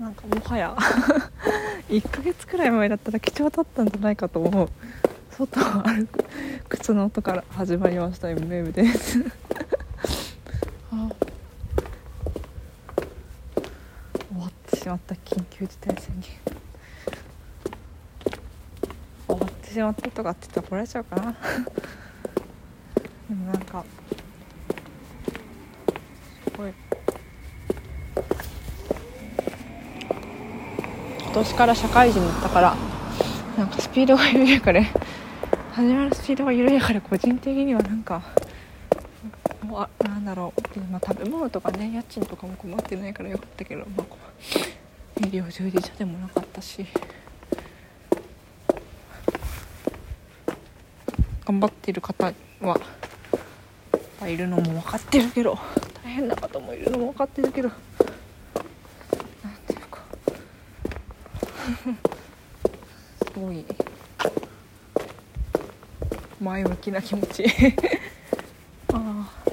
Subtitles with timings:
[0.00, 0.74] なんかもはや
[1.90, 4.70] 1ヶ月くらい前だったら貴重だったんじゃないかと思う。
[5.30, 6.24] 外を歩く
[6.70, 9.18] 靴の音から始まりました MM です。
[10.90, 11.10] あ。
[14.32, 16.30] 終わってしまった緊急事態宣言。
[19.28, 21.32] 終わってしまったとかって言ったら怒られちゃうかな。
[23.28, 23.84] でもなんか
[26.44, 26.72] すごい
[31.30, 32.76] 今年から社会人になったから
[33.56, 34.84] なんかスピードが緩やかで
[35.72, 38.20] 始まるスピードが緩やかで個人的にはなんか
[39.62, 46.84] もうあなんだろう、まあ、食べ物とかね家賃とかも困ってないからよかったけど、まあ、医療従事者でもなかったし
[51.44, 52.76] 頑張ってる方は
[54.26, 55.56] いるのも分かってるけど
[56.02, 57.78] 大変な方もいるのも分かってるけどなん
[59.66, 60.00] ていうか
[61.76, 63.64] すごい
[66.40, 67.44] 前向きな気持ち。
[68.92, 69.50] ああ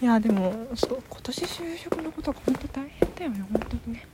[0.00, 4.06] いやでもそう今年就職のことが本当大変だよね本当にね。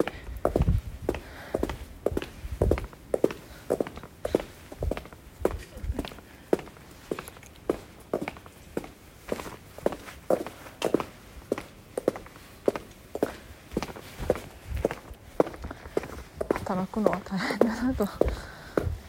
[16.70, 18.06] 働くのは大変だなと。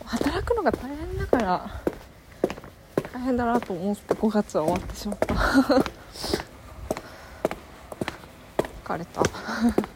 [0.05, 1.69] 働くのが大変だから
[3.13, 5.35] 大変だなと思って5月は終わってしまった。
[8.83, 9.21] 疲れた。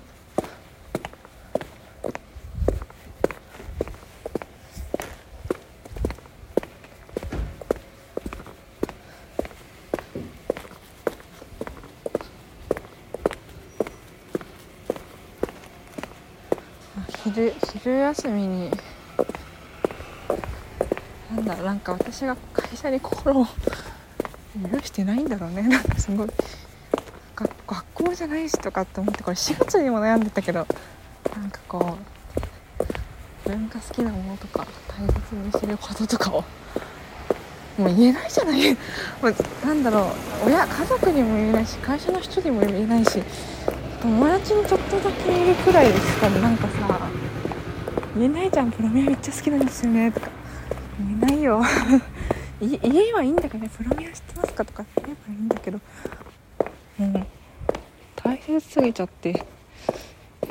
[17.35, 17.53] 昼
[17.83, 18.71] 昼休みに
[21.35, 23.45] なんだなんか私が会社に心を
[24.71, 25.63] 許してないんだろうね。
[25.63, 26.29] なんかすごい
[27.35, 30.65] 学校じゃないしとかって思ってこれ4月にも悩んでたけど
[31.35, 32.83] なんかこう
[33.45, 36.45] 自分が好きなものとか大切にしてることとかを
[37.77, 38.73] もう言えないじゃない。
[38.73, 38.77] も
[39.27, 39.35] う
[39.65, 40.09] なんだろ
[40.45, 43.21] う親家族にも言えないし会社の人にも言えないし
[44.01, 47.24] 友達にちょっとだけ言えるくらいですからなんかさ
[48.15, 50.11] 言えないじゃんプロミアめっちゃ好きなんですよね。
[50.11, 50.29] とか。
[50.99, 51.61] 言えないよ。
[52.61, 55.79] 言えはいいんだけどねプロミア知ってますかとか言えばいいんだけど。
[56.97, 57.27] もう
[58.15, 59.45] 大切すぎちゃって。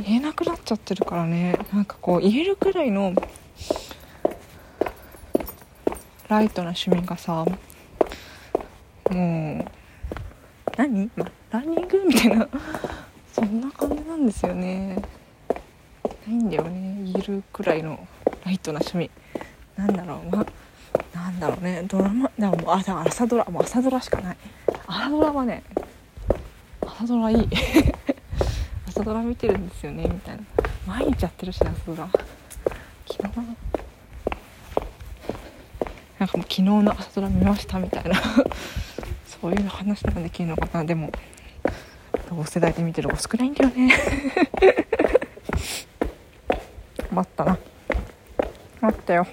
[0.02, 1.56] 言えなくなっちゃってるからね。
[1.72, 3.14] なんかこう言えるくらいの
[6.28, 7.44] ライトな趣味がさ
[9.10, 9.64] もう
[10.76, 12.04] 何、ま、ランニング？
[12.06, 12.48] みたいな。
[13.32, 15.00] そんな感じなんですよね。
[16.26, 17.02] ないんだよね。
[17.12, 18.06] 言えるくらいの
[18.44, 19.10] ライトな趣味。
[19.76, 20.36] なんだろう。
[20.36, 20.46] ま
[21.14, 21.84] なんだろうね。
[21.86, 24.36] ドラマだからもあだから朝ドラもう朝ドラしかない。
[24.86, 25.62] 朝ドラはね
[26.80, 27.48] 朝ドラいい。
[28.88, 30.04] 朝ドラ見てるんですよね。
[30.04, 30.42] みたいな。
[30.86, 32.08] 毎日やってるしね朝ドラ。
[33.06, 33.42] 昨日な。
[36.24, 38.14] んかもう昨日の朝ドラ見ましたみたいな。
[39.26, 40.84] そういう話なんできるのかな。
[40.84, 41.10] でも
[42.30, 43.92] 同世代で見てる子少ないんだよね。
[47.14, 47.58] 待ったな。
[48.80, 49.26] 待ったよ。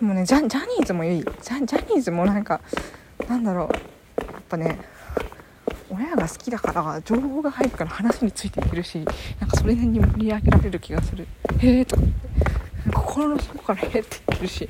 [0.00, 1.20] でもねジャジャニーズもいい。
[1.20, 2.60] ジャジャニーズもなんか
[3.28, 4.22] なんだろう。
[4.22, 4.78] やっぱね
[5.90, 9.04] 親が好きだから情報が入るから話についていけるし
[9.40, 11.26] なんかそれなりに盛り上げられる気がする。
[11.58, 12.02] へえとか
[12.94, 14.68] 心の底からへえって言ってるし。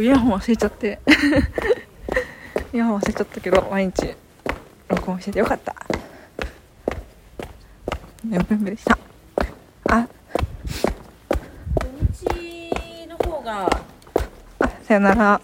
[0.00, 1.00] イヤホン忘れちゃって。
[2.72, 4.14] イヤホン忘れちゃったけど毎日
[4.88, 5.74] 録音しててよかった。
[8.24, 8.98] ねぶんぶでした。
[9.88, 10.06] あ。
[11.80, 11.88] 土
[12.28, 13.68] 日の方が。
[14.84, 15.40] さよなら